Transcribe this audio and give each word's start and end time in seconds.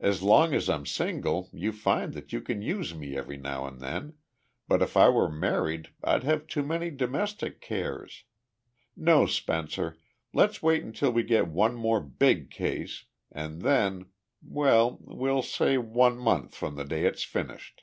As 0.00 0.22
long 0.22 0.52
as 0.52 0.68
I'm 0.68 0.84
single 0.84 1.48
you 1.50 1.72
find 1.72 2.12
that 2.12 2.30
you 2.30 2.42
can 2.42 2.60
use 2.60 2.94
me 2.94 3.16
every 3.16 3.38
now 3.38 3.64
and 3.66 3.80
then, 3.80 4.12
but 4.68 4.82
if 4.82 4.98
I 4.98 5.08
were 5.08 5.30
married 5.32 5.88
I'd 6.04 6.24
have 6.24 6.46
too 6.46 6.62
many 6.62 6.90
domestic 6.90 7.62
cares. 7.62 8.24
No, 8.98 9.24
Spencer, 9.24 9.96
let's 10.34 10.62
wait 10.62 10.84
until 10.84 11.10
we 11.12 11.22
get 11.22 11.48
one 11.48 11.74
more 11.74 12.02
BIG 12.02 12.50
case, 12.50 13.06
and 13.30 13.62
then 13.62 14.10
well, 14.42 14.98
we'll 15.00 15.40
say 15.40 15.78
one 15.78 16.18
month 16.18 16.54
from 16.54 16.76
the 16.76 16.84
day 16.84 17.06
it's 17.06 17.24
finished." 17.24 17.82